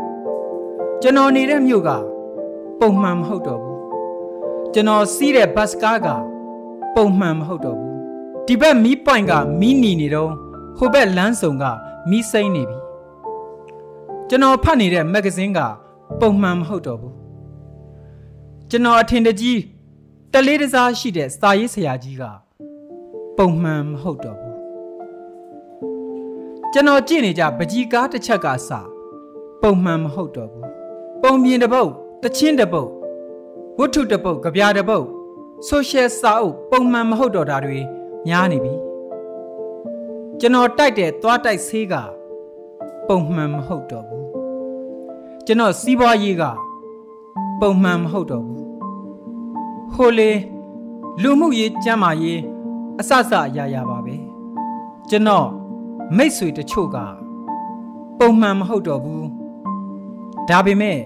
[1.02, 1.90] ကျွန်တော်နေတဲ့မြို့က
[2.80, 3.80] ပုံမှန်မဟုတ်တော့ဘူး
[4.74, 6.08] ကျွန်တော်စီးတဲ့ဘတ်စကားက
[6.96, 7.95] ပုံမှန်မဟုတ်တော့ဘူး
[8.46, 10.32] ဒီဘက်မီးပွိုင်ကမီးနီနေတော့
[10.76, 11.64] ဟိုဘက်လမ်းစုံက
[12.10, 12.78] မီးစိမ့်နေပြီ
[14.28, 15.60] ကျွန်တော်ဖတ်နေတဲ့မဂ္ဂဇင်းက
[16.20, 17.14] ပုံမှန်မဟုတ်တော့ဘူး
[18.70, 19.60] ကျွန်တော်အထင်တကြီး
[20.32, 22.22] တလေးတစားရှိတဲ့စာရေးဆရာကြီးက
[23.38, 24.56] ပုံမှန်မဟုတ်တော့ဘူး
[26.72, 28.70] ကျွန်တော်ကြည့်နေကြပကြီးကားတစ်ချက်ကစ
[29.62, 30.68] ပုံမှန်မဟုတ်တော့ဘူး
[31.22, 31.90] ပုံပြင်တစ်ပုတ်
[32.22, 32.90] တချင်းတပုတ်
[33.78, 35.06] ဝတ္ထုတပုတ်ကြပြတပုတ်
[35.66, 37.80] ဆိုရှယ်စာအုပ်ပုံမှန်မဟုတ်တော့တာတွေ
[38.26, 38.74] များနေပြီ
[40.40, 41.94] ကျွန်တော်တိုက်တဲ့သွားတိုက်ဆေးက
[43.08, 44.26] ပုံမှန်မဟုတ်တော့ဘူး
[45.46, 46.42] ကျွန်တော်စီးပွားရေးက
[47.60, 48.64] ပုံမှန်မဟုတ်တော့ဘူး
[49.94, 50.30] ဟိုလေ
[51.22, 52.40] လူမှုရေးကျန်းမာရေး
[53.00, 54.16] အစစအရာရာပါပဲ
[55.08, 55.48] ကျွန်တော်
[56.16, 56.96] မိတ်ဆွေတချို့က
[58.18, 59.26] ပုံမှန်မဟုတ်တော့ဘူး
[60.48, 60.98] ဒါပေမဲ့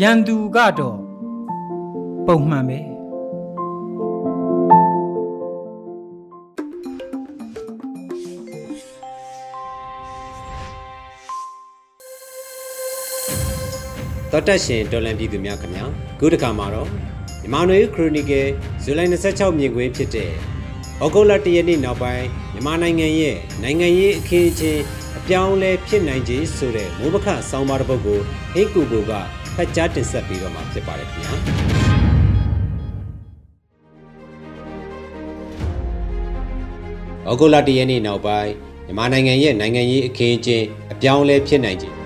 [0.00, 0.98] ရန်သူကတော့
[2.26, 2.78] ပုံမှန်ပဲ
[14.38, 15.84] တော်တက်ရှင်ဒေါ်လန်ပြည်သူများခင်ဗျာ
[16.20, 16.88] ခုတစ်ခါမှာတော့
[17.40, 18.46] မြန်မာနွေခရိုနီကယ်
[18.82, 20.30] ဇူလိုင်26မြင်ကွင်းဖြစ်တဲ့
[21.02, 24.82] ဩဂုတ်လ1ရက်နေ့နောက်ပိုင်းမြန်မာနိုင်ငံရဲ့နိုင်ငံရေးအခင်းအကျင်း
[25.18, 28.18] အပြောင်းလဲဖြစ်နိုင်ခြင်းဆိုတဲ့မိုးပခဆောင်းပါးတစ်ပုဒ်ကို
[28.52, 29.12] ဟိတ်ကူကိုက
[29.56, 31.32] ဖတ်ကြားတင်ဆက်ပေးတော့မှာဖြစ်ပါတယ်ခင်ဗျာ
[37.30, 38.52] ဩဂုတ်လ1ရက်နေ့နောက်ပိုင်း
[38.86, 41.97] မြန်မာနိုင်ငံရဲ့နိုင်ငံရေးအခင်းအကျင်းအပြောင်းလဲဖြစ်နိုင်ခြင်း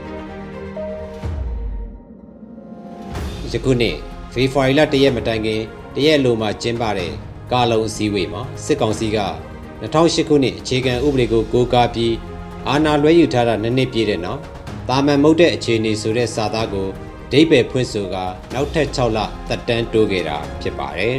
[3.53, 3.97] ယခုနှစ်
[4.33, 5.61] ဖေဖော်ဝါရီလတရက်မတိုင်ခင်
[5.95, 7.13] တရက်လိုမှကျင်းပတဲ့
[7.53, 9.19] ကာလုံအစည်းအဝေးမှာစစ်ကောင်စီက
[9.83, 12.15] 2008ခုနှစ်အခြေခံဥပဒေကိုကိုးကားပြီး
[12.69, 14.41] အာဏာလွှဲယူထားတာနှစ်နှစ်ပြည့်တဲ့နောက်
[14.89, 16.89] တာမန်မုတ်တဲ့အခြေအနေဆိုတဲ့စာသားကို
[17.33, 18.17] ဒိဗယ်ဖွင့်ဆိုက
[18.55, 19.19] နောက်ထပ်6လ
[19.49, 21.19] တက်တန်းတိုးခဲ့တာဖြစ်ပါတယ်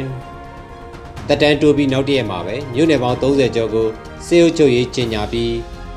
[1.28, 3.88] ။တက်တန်းတိုးပြီးနောက်တရက်မှာပဲမြို့နယ်ပေါင်း30ကျော်ကို
[4.26, 5.54] စေအုပ်ချုပ်ရေးကြီးညာပြီး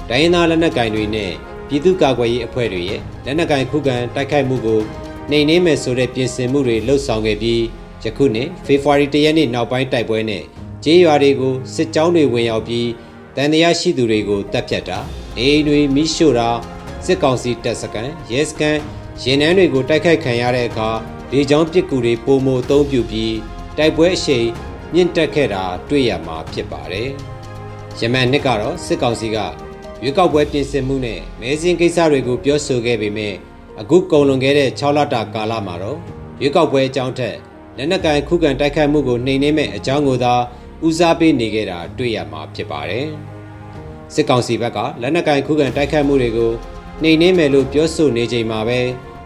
[0.10, 1.32] ဒိုင်းသားလက်နက်ကင်တွေနဲ့
[1.67, 4.82] ပြည်သူ့ကာကွယ်ရေးအဖွဲ့တွေရဲ့လက်နက်ကင်ခုခံတိုက်ခိုက်မှုကို
[5.31, 7.62] နှိမ်နင်းမယ်ဆိုတဲ့ပြင်ဆင်မှုတွေလှုပ်ဆောင်ခဲ့ပြီး
[8.03, 10.43] ယခုနှစ်ဖေဖော်ဝါရီ၁ရက်နေ့နောက်ပိုင်းတိုက်ပွဲနဲ့
[10.84, 12.89] ကျေးရွာတွေကိုစစ်ကြောင်းတွေဝင်ရောက်ပြီး
[13.36, 15.00] တန်တရားရှိသူတွေကိုတပ်ဖြတ်တာ
[15.38, 16.50] အိမ်တွေမိရှို့တာ
[17.05, 18.79] စစ်ကောင်စီတပ်စခန်းရဲစခန်း
[19.24, 20.89] ရင်နှန်းတွေကိုတိုက်ခိုက်ခံရတဲ့အခါ
[21.31, 23.36] လေကြောင်းပစ်ကူတွေပုံမအုံပြုပြီး
[23.77, 24.48] တိုက်ပွဲအရှိန်
[24.93, 27.10] မြင့်တက်ခဲ့တာတွေ့ရမှာဖြစ်ပါတယ်။
[28.00, 29.37] ယမန်နှစ်ကတော့စစ်ကောင်စီက
[30.03, 33.35] ရွေးကောက်ပွဲပြင်ဆင်မှုနဲ့မဲစင်းကိစ္စတွေကိုပြောဆိုခဲ့ပေမဲ့
[33.81, 36.00] အခုကုန်လွန်ခဲ့တဲ့6လတာကာလမှာတော့
[36.42, 37.35] ရွေးကောက်ပွဲအကြောင်းထက်
[37.77, 40.33] လက်နက်ကင်ခုခံတိုက်ခိုက်မှုကိုနှိမ်နင်းမဲ့အကြောင်းကိုသာ
[40.85, 43.07] ဦးစားပေးနေခဲ့တာတွေ့ရမှာဖြစ်ပါတယ်။
[44.13, 46.51] စစ်ကောင်စီဘက်ကလက်နက်ကင်ခုခံတိုက်ခိုက်မှုတွေကို
[47.03, 48.79] နှိမ်နင်းမယ်လို့ပြောဆိုနေချိန်မှာပဲ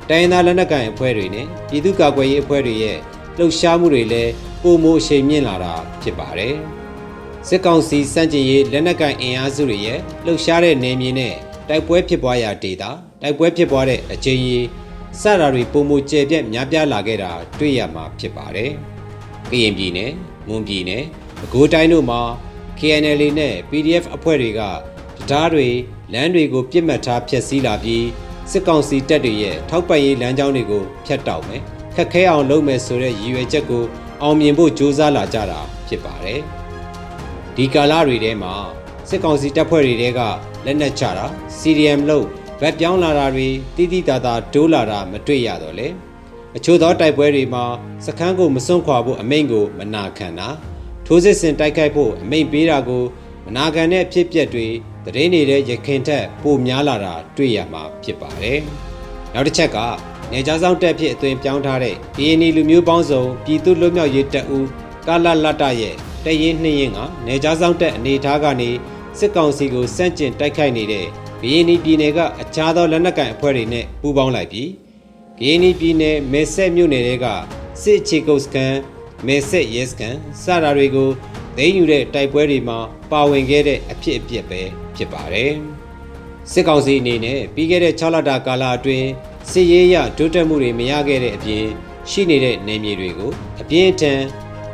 [0.09, 2.97] တိုင်းသားလက်နက်ကင်အဖွဲ့တွေနဲ့ပြည်သူ့ကာကွယ်ရေးအဖွဲ့တွေရဲ့
[3.37, 4.31] လှုပ်ရှားမှုတွေလည်း
[4.63, 6.55] ပုံမိုအရှိန်မြင့်လာတာဖြစ်ပါတယ်။
[7.47, 11.35] စစ်ကောင်စီစန့်ကျင်ရေးလက်နက်ကင်အင်အားစုတွေရဲ့လှုပ်ရှားတဲ့နေမြေနဲ့
[11.69, 12.85] တိုက်ပွဲဖြစ်ပွားရာဒေသ
[13.21, 14.67] တိုက်ပွဲဖြစ်ပွားတဲ့အချိန်ကြီး
[15.21, 18.71] စတာတွေပုံမကျဲပြက်များပြားလာခဲ့တာတွေ့ရမှာဖြစ်ပါတယ်။
[19.51, 20.11] ကရင်ပြည်နယ်၊
[20.47, 21.03] မွန်ပြည်နယ်၊
[21.39, 22.21] ပဲခူးတိုင်းတို့မှာ
[22.79, 24.63] KNL နဲ့ PDF အဖွဲ့တွေကတ
[25.29, 25.67] ရားတွေ
[26.13, 28.05] လမ်းတွေကိုပြစ်မှတ်ထားဖျက်ဆီးလာပြီး
[28.51, 31.61] စစ်ကောင်စီတပ်တွေရဲ့ထောက်ပံ့ရေးလမ်းကြောင်းတွေကိုဖျက်တောက်မယ်
[31.95, 33.83] ခက်ခဲအောင်လုပ်မယ်ဆိုတဲ့ရည်ရွယ်ချက်ကို
[34.21, 36.41] အောင်မြင်ဖို့ကြိုးစားလာကြတာဖြစ်ပါတယ်
[37.55, 38.53] ဒီကာလတွေထဲမှာ
[39.09, 40.19] စစ်ကောင်စီတပ်ဖွဲ့တွေတဲက
[40.65, 41.25] လက်နက်ချတာ
[41.59, 42.27] CDM လို့
[42.61, 45.87] ဗက်ပြောင်းလာတာတွေတိတိတသာဒိုးလာတာမတွေ့ရတော့လေ
[46.57, 47.63] အချို့သောတိုက်ပွဲတွေမှာ
[48.05, 50.49] စခန်းကိုမစွန့်ခွာဖို့အမိန့်ကိုမနာခံတာ
[51.05, 53.03] ထိုးစစ်ဆင်တိုက်ခိုက်ဖို့အမိန့်ပေးတာကို
[53.45, 54.67] မနာခံတဲ့အဖြစ်အပျက်တွေ
[55.05, 58.59] တရင်နေတဲ့ရခင်ထက်ပိုများလာတာတွေ့ရမှာဖြစ်ပါတယ်
[59.33, 59.77] နောက်တစ်ချက်က
[60.31, 64.67] နေကြားဆောင်တက်ဖြစ်အသွင်ပြောင်းထားတဲ့ DNA လူမျိုးပေါင်းစုံပြည်သူ့လွတ်မြောက်ရေးတပ်ဦး
[65.07, 65.95] ကာလလတ်တရဲ့
[66.25, 68.69] တရင်နှင်းရင်ကနေကြားဆောင်တက်အနေထားကနေ
[69.19, 71.07] စစ်ကောင်စီကိုစန့်ကျင်တိုက်ခိုက်နေတဲ့
[71.41, 74.69] ဂယင်းနီပြည်နယ်ကအခြားသောလက်နက်ကိုင်အဖွဲ့တွေနဲ့ပူးပေါင်းလိုက်ပြီး
[75.39, 77.27] ဂယင်းနီပြည်နယ်မဲဆက်မြို့နယ်တွေက
[77.83, 78.75] စစ်ချေကုတ်စကန်
[79.27, 81.09] မဲဆက်ရဲစကန်စတာတွေကို
[81.57, 82.79] သိမ်းယူတဲ့တိုက်ပွဲတွေမှာ
[83.11, 84.61] ပါဝင်ခဲ့တဲ့အဖြစ်အပျက်ပဲ
[84.95, 85.53] ဖြစ်ပါတယ်။
[86.51, 89.09] စစ်ကောင်စီအနေနဲ့ပြီးခဲ့တဲ့6လတာကာလအတွင်း
[89.51, 91.65] စစ်ရေးရတိုးတက်မှုတွေမရခဲ့တဲ့အပြင်
[92.09, 94.21] ရှိနေတဲ့နေမြေတွေကိုအပြင်းအထန်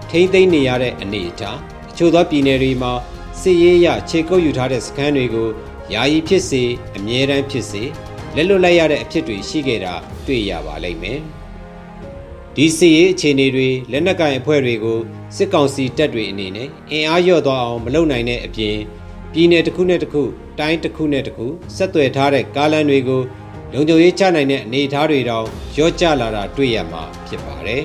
[0.09, 1.57] ထိမ့်သိမ်းနေရတဲ့အနေအထား
[1.91, 2.93] အချို့သောပြည်နယ်တွေမှာ
[3.41, 5.49] စစ်ရေးရခြေကုပ်ယူထားတဲ့စခန်းတွေကို
[5.93, 6.63] ယာယီဖြစ်စေ
[6.97, 7.83] အမြဲတမ်းဖြစ်စေ
[8.35, 9.93] လက်လွတ်လိုက်ရတဲ့အဖြစ်တွေရှိခဲ့တာ
[10.25, 11.19] တွေ့ရပါလိမ့်မယ်။
[12.55, 14.99] ဒီစစ်ရေးအခြေအနေတွေလက်နက်ကင်အဖွဲ့တွေကို
[15.35, 18.77] စစ်ကောင်စီတပ်တွေအနေနဲ့အင်အားလျော့သွားအောင်မလုပ်နိုင်တဲ့အပြင်
[19.33, 20.23] ပြည်နယ်တစ်ခုနဲ့တစ်ခု
[20.59, 23.21] တိုင်းတစ်ခုနဲ့တစ်ခုဆက်သွယ်ထားတဲ့ကားလမ်းတွေကို
[23.73, 25.45] လုံခြုံရေးချနိုင်တဲ့အနေအထားတွေတောင်
[25.77, 27.83] ရော့ကျလာတာတွေ့ရမှာဖြစ်ပါတယ်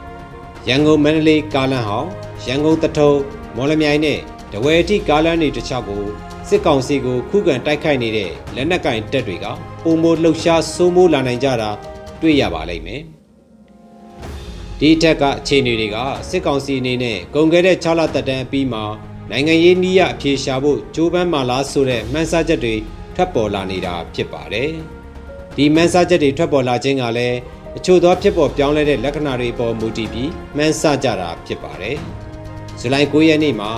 [0.68, 2.10] ။ရန်ကုန်မန္တလေးကားလမ်းဟောင်း
[2.46, 3.12] ရန်ကုန်တထုံ
[3.56, 4.18] မော်လမြိုင်နဲ့
[4.52, 6.04] တဝယ်အထိကားလမ်းတွေတစ်ချောက်ကို
[6.48, 9.46] စစ်ကောင်စီကိုခုခံတိုက်ခိုက်နေတဲ့လက်နက်ကင်တပ်တွေက
[9.82, 11.70] ပုံမိုလှုပ်ရှားစိုးမိုးလာနိုင်ကြတာ
[12.20, 13.02] တွေ့ရပါလိမ့်မယ်။
[14.80, 15.96] ဒီထက်ကအခြေအနေတွေက
[16.30, 18.80] စစ်ကောင်စီအနေနဲ့ကုန်ခဲ့တဲ့6လသက်တမ်းပြီးမှ
[19.30, 22.74] နိုင်ငံရေးနည်းရအပြေရှာဖို့ကြိုးပမ်းမှလားဆိုတဲ့မှန်းဆချက်တွေ
[23.16, 24.70] ထွက်ပေါ်လာနေတာဖြစ်ပါတယ်။
[25.56, 27.38] ဒီမှန်းဆချက်တွေထွက်ပေါ်လာခြင်းကလည်း
[27.76, 31.96] အချို့သောဖြစ်ပေါ်ပြောင်းလဲတဲ့လက္ခဏာတွေပေါ်မူတည်ပြီးမှန်းဆကြတာဖြစ်ပါတယ်။
[32.80, 33.70] ဇူလိုင်9ရက်နေ့မှာ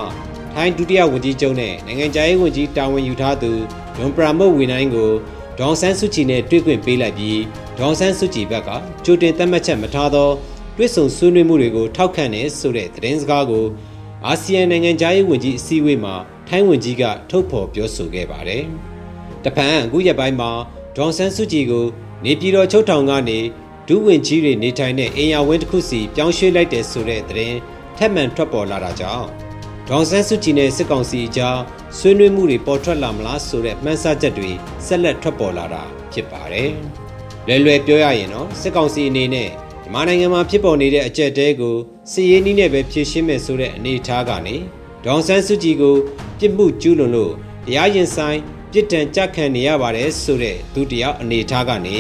[0.54, 3.52] ထိုင်းဒုတိယဝန်ကြီးချုပ်နဲ့နိုင်ငံခြားရေးဝန်ကြီးတာဝန်ယူထားသူ
[3.96, 5.10] ဒွန်ပရာမုတ်ဝီနိုင်ကို
[5.58, 7.40] ဒေါန်ဆန်းစုကြည်နဲ့တွေ့ခွင့်ပေးလိုက်ပြီး
[7.78, 8.70] ဒေါန်ဆန်းစုကြည်ဘက်က
[9.04, 10.30] ကြိုတင်သတ်မှတ်ချက်မထားသော
[10.76, 13.66] တွေ့ဆုံဆွေးနွေးမှုတွေကိုထောက်ခံတယ်ဆိုတဲ့သတင်းစကားကို
[14.26, 16.14] အာဆီယံနိုင်ငံခြားရေးဝန်ကြီးအစည်းအဝေးမှာ
[16.48, 18.64] ထိုင်းဝန်ကြီးကထုတ်ဖော်ပြောဆိုခဲ့ပါတယ်။
[19.44, 20.50] တပန်အခုရက်ပိုင်းမှာ
[20.96, 21.86] ဒေါန်ဆန်းစုကြည်ကို
[22.24, 23.38] နေပြည်တော်ချုပ်ထောင်ကနေ
[23.88, 27.58] ဒုဝန်ကြီးတွေနေထိုင်တဲ့အိမ်ယာဝင်းတစ်ခုစီပြောင်းရွှေ့လိုက်တယ်ဆိုတဲ့သတင်း
[27.96, 29.47] ထပ်မံထွက်ပေါ်လာတာကြောင့်
[29.90, 31.58] ဒေါန်ဆန်းစုကြည်နဲ့စစ်ကောင်စီအကြား
[31.98, 34.50] ဆွေးနွေးမှုတွေပေါ်ထွက်လာမလားဆိုတဲ့မှန်းဆချက်တွေ
[34.86, 36.70] ဆက်လက်ထွက်ပေါ်လာတာဖြစ်ပါတယ်။
[37.46, 39.48] လွယ်လွယ်ပြောရရင်တော့စစ်ကောင်စီအနေနဲ့
[39.82, 41.76] မြန်မာနိုင်ငံမှာဖြစ်ပေါ်နေတဲ့အကြက်တဲကို
[42.12, 44.56] စစ်ရေးနည်းနဲ့ပဲဖြေရှင်းမယ်ဆိုတဲ့အနေအထားကနေ
[45.04, 45.96] ဒေါန်ဆန်းစုကြည်ကို
[46.38, 47.32] ပြစ်မှုကျူးလွန်လို့
[47.66, 48.38] တရားရင်ဆိုင်
[48.72, 51.98] ပြစ်ဒဏ်ကြခံနေရပါတယ်ဆိုတဲ့ဒုတိယအနေအထားကနေ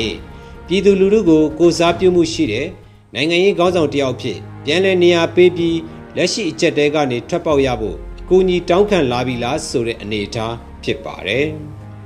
[0.66, 2.66] ပြည်သူလူထုကိုကိုစားပြုမှုရှိတဲ့
[3.14, 5.76] နိုင်ငံရေးခေါင်းဆောင်တယောက်ဖြစ်ပြန်လည်နေရာပေးပြီး
[6.20, 10.54] လက်ရှိအချက်တဲကနေထွက်ပေါက်ရဖို့အကူအညီတောင်းခံလာပြီလားဆိုတဲ့အနေအထား
[10.84, 11.46] ဖြစ်ပါတယ်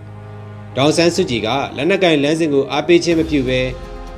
[0.76, 3.60] ။ဒေါန်ဆန်းစုကြည်ကလက်နက်ကင်လမ်းစဉ်ကိုအားပေးခြင်းမပြုဘဲ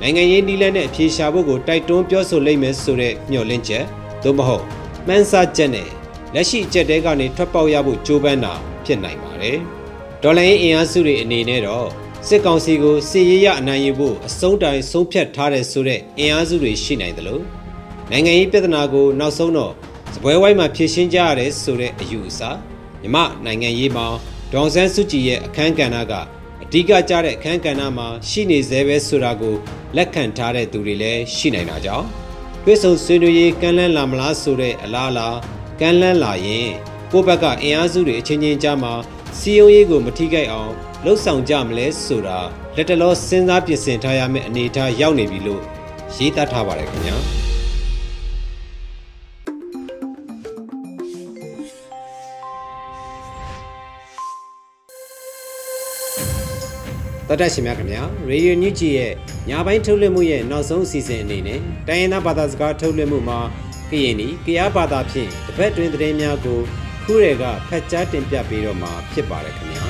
[0.01, 3.83] နိုင်ငံရေးနည်းလမ်းနဲ့အပြေရှာဖို့ကိုတိုက်တွန်းပြောဆိုလိမ့်မယ်ဆိုတဲ့မျှော်လင့်ချက်
[4.23, 4.63] သို့မဟုတ်
[5.07, 5.89] မှန်းဆချက်နဲ့
[6.33, 8.53] လက်ရှိအချက်တဲကနေထွက်ပေါက်ရဖို့ကြိုးပမ်းတာ
[8.85, 9.57] ဖြစ်နိုင်ပါတယ်။
[10.23, 11.87] ဒေါ်လာရင်းအင်အားစုတွေအနေနဲ့တော့
[12.27, 17.43] စစ်ကောင်စီကိုစစ်ရေးရအနိုင်ယူဖို့အဆုံးတိုင်ဆုံးဖြတ်ထားတဲ့ဆိုတဲ့အင်အားစုတွေရှိနိုင်တယ်လို့
[18.11, 19.73] နိုင်ငံရေးပြဿနာကိုနောက်ဆုံးတော့
[20.13, 22.41] စပွဲဝိုင်းမှာဖြေရှင်းကြရတဲ့ဆိုတဲ့အယူအဆ
[23.01, 24.05] မြမနိုင်ငံရေးမှာ
[24.51, 26.13] ဒေါန်ဆန်းစုကြည်ရဲ့အခမ်းကဏ္ဍက
[26.63, 29.55] အဓိကကျတဲ့အခမ်းကဏ္ဍမှာရှိနေသေးပဲဆိုတာကို
[29.95, 32.05] လက်ခံထားတဲ့သူတွေလည်းရှိနိုင်တာကြောင့်
[32.63, 35.29] တွဲဆုံဆွေးနွေးရေးကမ်းလှမ်းလာမလားဆိုတဲ့အလားအလာ
[35.79, 36.69] ကမ်းလှမ်းလာရင်
[37.11, 38.93] ကိုယ့်ဘက်ကအင်အားစုတွေအချင်းချင်းကြားမှာ
[39.37, 40.71] စီယုံရေးကိုမထိခိုက်အောင်
[41.05, 42.39] လှုပ်ဆောင်ကြမလဲဆိုတာ
[42.75, 45.61] လက်တလောစဉ်းစားပြင်ဆင်ထားရမယ့်အနေအထားရောက်နေပြီလို့
[46.15, 47.44] ရေးသားထားပါတယ်ခင်ဗျာ
[57.27, 59.11] တော်တက်ရှင်များခင်ဗျာရေဒီယိုညူဂျီရဲ့
[59.49, 63.39] ညပိုင်းထုတ်လွှင့်မှုရဲ့နောက်ဆုံးအစီအစဉ်အနေနဲ့တိုင်းရင်းသားဘာသာစကားထုတ်လွှင့်မှုမှာ
[63.91, 66.59] ကရင်နီကရားဘာသာဖြင့်တပတ်တွင်သတင်းများကို
[67.03, 69.85] ခုရဲကဖတ်ကြားတင်ပြပေးတော့မှာဖြစ်ပါတယ်ခင်ဗျာ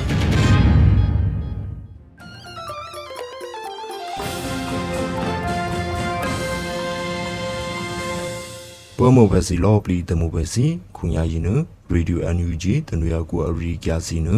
[8.98, 10.64] ဘဝမဘစီလောပလီတမဘစီ
[10.96, 11.48] ခုညာရင်န
[11.92, 14.28] ရေဒီယိုအန်ယူဂျီတနွေကူအရီကျစီန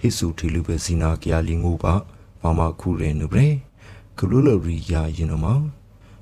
[0.00, 1.94] ဟိဆုထေလူဘစီနာကရလီငိုပါ
[2.46, 3.48] ဘာမခုရဲနဘရေ
[4.18, 5.46] ကလူလရီယာရင်နမ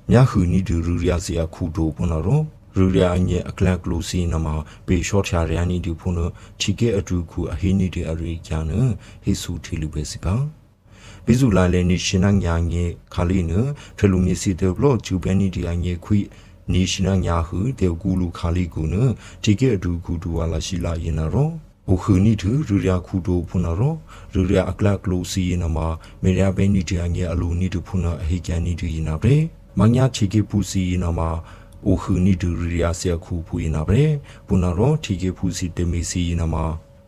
[0.09, 2.41] မြခုနီဒူရူရစီအခုတို့ပနရော
[2.77, 4.47] ရူရအညေအကလကလူစီနမ
[4.85, 6.15] ပေရှော့ချာရယာနီဒီဖုန်
[6.59, 8.71] ချီကေအတူခုအဟိနီဒီအရီကျန
[9.23, 10.35] ဟိဆုထေလူဘစီပါ
[11.25, 12.83] ဘီဇူလာလေနီရှင်နညာငေ
[13.13, 13.51] ခါလီန
[13.97, 16.19] ထလူမီစီတေဘလော့ဂျူဘဲနီဒီအငေခွိ
[16.71, 18.95] နေရှင်နညာဟုတေကူလူခါလီကူန
[19.43, 21.49] ဒီကေအတူခုတူဝါလာရှိလာရင်ရော
[21.89, 23.95] အိုခူနီတူရူရခုတိုဖုနာရော
[24.33, 25.77] ရူရအကလကလိုစီနမ
[26.23, 29.35] မေရဘဲနီတီအငေအလူနီတူဖုနာအဟိကန်နီတူယနာပဲ
[29.79, 31.19] မညာချီကေပူစီနမ
[31.85, 34.01] အိုခူနီတူရူရဆေခုဖူယနာပဲ
[34.47, 36.55] ပူနာရောထီကေဖူစီတေမီစီနမ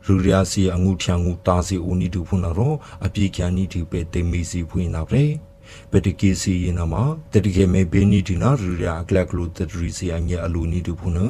[0.06, 2.74] ရူရစီအငုထျံငုတာစီအိုနီတူဖုနာရော
[3.06, 5.24] အပြေကန်နီတူပဲတေမီစီဖူယနာပဲ
[5.92, 11.26] ပတကေစီယနာမှာတတိကေမေဘေနီဒီနာရူရအကလကလိုတရီစီအငေအလူနီတူဖုနာ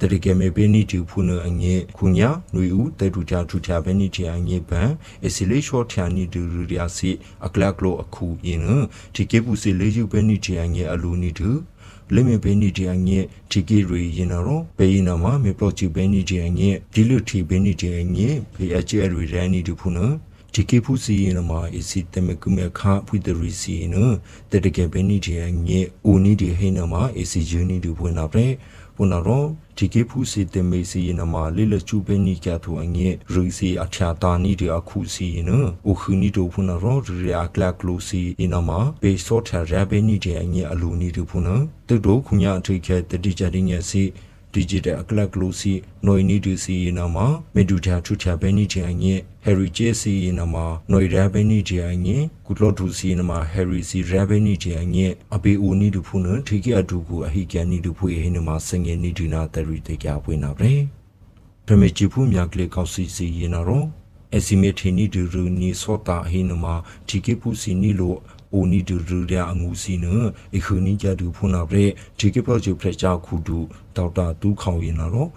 [0.00, 4.88] တရိကေမေဘေနီတူဖုနအငေခုညာနွေဦးတေတူချာထူချာဘဲနီတီအငေပန်
[5.26, 7.10] အစီလေးရှော့ထယာနီဒူရယာစီ
[7.46, 8.62] အကလကလိုအခုယင်း
[9.14, 11.48] ဒီကေပူစီလေးယူဘဲနီတီအငေအလူနီတူ
[12.14, 13.18] လေမေဘေနီတီအငေ
[13.50, 19.98] ဒီကေရီရင်ရောဘေယနာမမေပလိုချီဘေနီတီအငေဒီလူတီဘေနီတီအငေဖေအချဲရီရန်နီတူဖုန
[20.52, 23.94] ဒီကေဖူစီရင်မှာအစီတမကုမခဖွိတရီစီန
[24.50, 28.46] တတကေဘဲနီတီအငေဦးနီဒီဟိနမှာအစီဂျူနီတူဖွင့်နာပဲ
[28.96, 29.65] ပုနရောဒီကေဖူစီတ
[30.70, 35.50] မေစီနမလေလချူပဲနီကတူအငေရီစီအချာတာနီဒီအခုစီန
[35.86, 41.48] အိုခူနီတိုပုနရောရီယာကလကလူစီနမပေစောထရဘဲနီဒီအငေအလူနီတူပုန
[41.88, 44.02] တူတိုခုညာအထိခဲတတိကြတိညစီ
[44.56, 45.74] digital aklak lucy
[46.06, 49.14] noi ni du si na ma medu tha thu tha be ni je anye
[49.46, 53.24] harry j si na ma noi ra be ni je anye kutlo du si na
[53.30, 56.70] ma harry si ra be ni je anye abe u ni du phu na thiki
[56.80, 59.40] adu ku a hi kya ni du phu e na ma sangye ni du na
[59.54, 60.74] tari te kya pwe na bre
[61.68, 63.86] ပမေချီဖူမြကလေကောက်စီစီရင်တော့
[64.36, 66.64] အစီမေထီနီဒူရူနီစောတာဟိနမ
[67.08, 68.14] တီကေပူစီနီလို
[68.52, 70.06] အိုနီဒူရူရအငူစီန
[70.56, 71.86] အခုနီကြတူဖုနာပရေ
[72.18, 73.58] တီကေပရောဂျက်ဖရက်ချာခုတူ
[73.96, 75.28] ဒေါက်တာတူးခေါင်ရင်တော့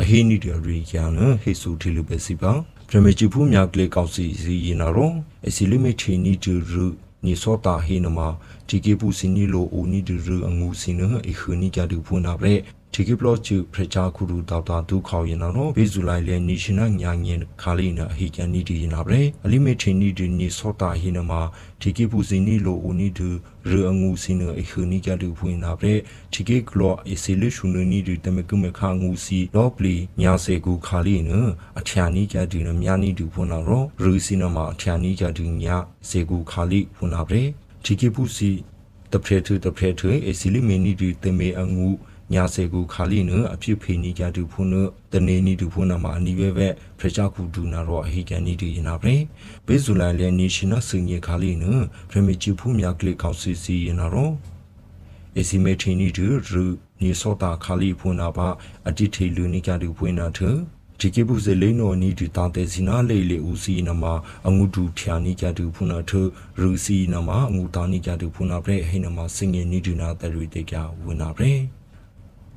[0.00, 1.10] အဟိနီဒူရီကျန်
[1.42, 2.52] ဟေဆူတီလူပဲစီပါ
[2.88, 5.14] ပမေချီဖူမြကလေကောက်စီစီရင်တော့
[5.46, 6.86] အစီလိမေထီနီဒူရူ
[7.22, 10.74] ni sota he na ma tike pu sin ni lo o ni de ru angu
[10.74, 12.54] sin na e khu ni ja du phu na bre
[12.94, 21.40] ဒီကိပလော့ချူဖရချာခုရူတောက်တာဒုခေါရင်နော်ဘေဇူလိုက်လေနီရှင်နာညာငင်ခါလီနာဟီကန်နီဒီနာဗရေအလီမေထင်းနီဒီနီစောတာဟီနမှာ
[21.80, 23.28] ဒီကိပူစီနီလိုဦးနီဒူ
[23.70, 25.94] ရအငူစီနအခနီကြတူဖွင့်နာဗရေ
[26.32, 31.30] ဒီကိကလော့အစီလရှုနနီဒီတမကုမခါငူစီလော့ပလီညာစေကူခါလီန
[31.78, 35.76] အထျာနီကြတူနမြာနီဒူဖွင့်နာရောရူစီနမှာအထျာနီကြတူညာ
[36.08, 37.44] စေကူခါလီဖွင့်နာဗရေ
[37.84, 38.50] ဒီကိပူစီ
[39.12, 41.88] တဖရထတဖရထအစီလီမီနီဒီတမေအငူ
[42.32, 44.68] ညာစေကူခါလီနအဖြစ်ဖေနီကြတူဖုန်
[45.12, 49.14] တနေနီတူဖုန်မှာအနီပဲပဲဖရချခုဒူနာရောအဟိကန်နီတူယနာပဲ
[49.66, 51.64] ဘေဇူလိုင်လေနီရှင်နစင်ရခါလီန
[52.10, 54.30] ဖရမီချီဖူမြကလီကောက်စီစီယနာရော
[55.38, 56.62] အစီမေထီနီတူရူ
[57.02, 58.48] နီစောတာခါလီဖုန်နာပါ
[58.88, 60.40] အတိထေလူနီကြတူဖွင့်နာထ
[60.98, 64.04] ဒီကေပုစေလိနောနီဒီတာတေစီနာလေလေဦးစီနမ
[64.46, 66.12] အငုတူဖျာနီကြတူဖုနာထ
[66.60, 71.40] ရူစီနမအငုတာနီကြတူဖုနာပရေဟိနမစင်ငေနီဒီနာတရီတေကြဝနာပ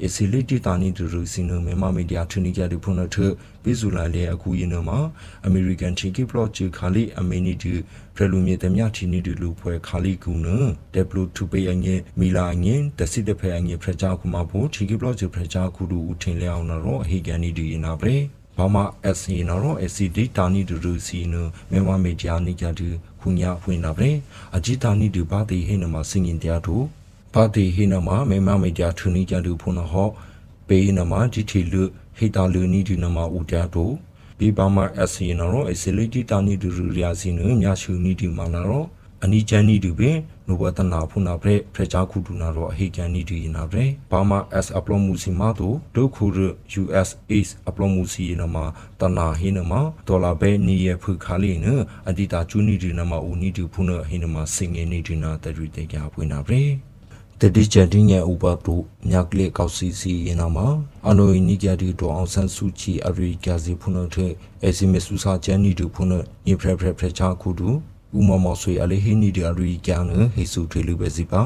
[0.00, 3.16] င်လေအောင်အလေးဟီနီဒီအရီကျန်ဟီဆူထီလူပဲစီပါဘာမာ S နီနော်အစီလီတီတာနီဒရူစီနိုမေမမေတာထနီကန်တူဖုန်နောထ
[3.62, 4.98] ပိဇူလာလေအခုရင်တော့မှာ
[5.46, 7.72] အမေရိကန်ချီကိပလော့ဂျူခါလီအမေနီဒီ
[8.14, 10.46] ဖရလူမြေတမြထီနီဒီလူဖွဲခါလီကူန
[10.94, 18.16] ဒေပလူတူပေယငယ်မီလာငင်တစီတဖဲအငယ်ဖရချာခုမဖို့ချီကိပလော့ဂျူဖရချာခုဒူဦးထင်လေအောင်နော်ဟီကန်နီဒီနာပရေ
[18.56, 18.76] ဘာမ
[19.16, 21.34] SC နော် SC ဒီတာနီဒူရူစီန
[21.70, 22.88] မေမမေဂျာနီကြတူ
[23.20, 24.10] ခုညာဖွင့်လာပဲ
[24.56, 26.76] အဂျီတာနီဒူဘာတီဟိနမစင်ရင်တရားတူ
[27.34, 30.08] ဘာတီဟိနမမေမမေဂျာထူနီကြတူဖုန်ဟော
[30.68, 31.82] ပေးနမဒီတီလူ
[32.16, 33.84] ဟိတာလူနီဒူနမဦးတရားတူ
[34.38, 34.76] ဘီဘာမ
[35.08, 38.84] SC နော် SC လီတီတာနီဒူရူရာစီနမြရှူနီဒီမာနာရော
[39.24, 40.16] အနီချန်နီတူပင်
[40.46, 46.38] နိုဘတနာဖုနာဖရက်ဖရချာခုတူနာရောအဟိကန်နီတူယနာဖရက်ဘာမာ S အပလောမှုစီမာတိုဒုခုရ
[46.82, 48.56] US Ace အပလောမှုစီနမ
[49.00, 49.72] တနာဟိနမ
[50.08, 51.66] ဒေါ်လာဘဲနီယဖုခါလီန
[52.08, 56.89] အဒီတာချူနီတူနမဦးနီတူဖုနဟိနမစင်ငေနီတူနာတရီတေကြဖွင့်နာဖရက်
[57.42, 58.74] တတိချန်တင်းရဲ့ဥပတု
[59.10, 60.66] မြကလေကောက်စီစီရင်နာမှာ
[61.08, 64.32] အနိုနီကြတီတောအောင်ဆန်းစုချီအရိကာစီဖုနတဲ့
[64.66, 66.12] အစီမဆူစာချန်နီတူဖုန
[66.46, 67.68] ညဖရဖရဖရချာခုတူ
[68.18, 71.42] ဥမမောဆွေအလေးဟိနီဒီအရီကျန်နဟေစုထေလူပဲစီပါ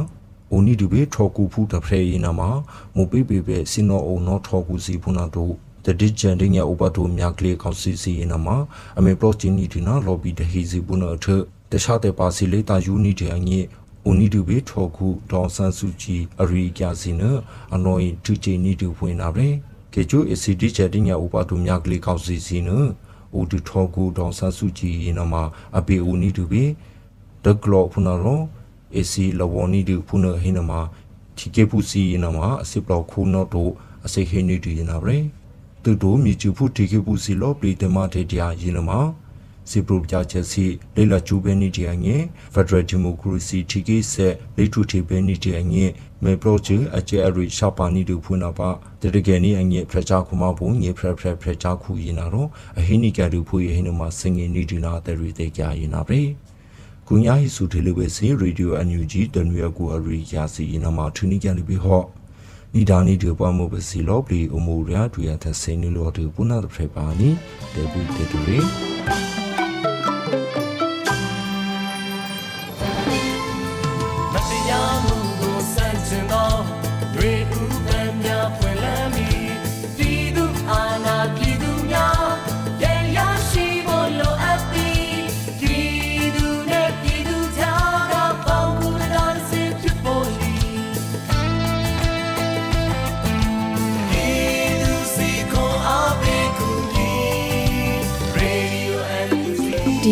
[0.51, 2.49] အိုနီဒီဘေထောကူဖူတဖရေယနာမှာ
[2.97, 5.53] မပိပေပဲစင်နောအုံနောထောကူစီဖုနာတို့
[5.85, 8.57] တတိချန်တင်းရဥပတိုမြကလေးကောက်စီစီယနာမှာ
[8.99, 11.27] အမေပလော့ချင်းနီဒီနာလော်ဘီတဟီစီပုနာထ
[11.71, 13.61] တခြားတဲ့ပါစီလေးတာယူနီတဲ့အငိ
[14.07, 17.23] အိုနီဒူဘေထောကူဒေါန်ဆန်စုကြည်အရီကျစီန
[17.75, 19.47] အနော်ယီတူချီနီဒူဖွင့်နာပဲ
[19.93, 22.71] ကေကျိုအစီဒီချန်တင်းရဥပတိုမြကလေးကောက်စီစီန
[23.39, 25.43] ဦးတူထောကူဒေါန်ဆဆူကြည်ရင်မှာ
[25.79, 26.65] အပေဦးနီတူပေ
[27.45, 28.41] ဒကလောဖုနာရော
[28.99, 30.81] အစီလဝနီတူဖုနာဟင်းမှာ
[31.39, 33.73] တီကေပူစီရင်မှာအစစ်ပလောက်ခုနော့တို့
[34.07, 35.17] အစိဟင်းနီတူရင်နာပဲ
[35.83, 39.01] တူတို့မြချူဖုတီကေပူစီလောပလီတမတေတရာရင်မှာ
[39.71, 40.65] စီပရိုပြချက်စီ
[40.97, 42.23] လေလာချူဘဲနီတီအငယ်
[42.55, 45.91] ဖက်ဒရယ်ဒီမိုကရေစီတီကေဆက်လေထူတီဘဲနီတီအငယ်
[46.25, 48.69] မေပရိုချူအကျဲအရီရှာပါနီတူဖွနာပါ
[49.01, 52.49] တရကယ်နီအငယ်ဖရချာခုမဘုံညေဖရဖရဖရချာခုရင်နာတော့
[52.79, 56.21] အဟိနီကတူဖွေဟိနမစင်ငင်နီဒီနာတရီတေကြရင်နာပဲ
[57.09, 62.03] ကုညာဟိစုထေလူပဲစီရေဒီယိုအန်ယူဂျီတနွေအကူအရီယာစီရင်နာမထူနီကြလိပဲဟော
[62.75, 67.29] နီဒါနီဒီပွားမှုပစီလောပလီအမိုရာဒူရသစိနီလောတူပုနာတဖရပါနီ
[67.75, 69.44] တေဘူးတေတူရီ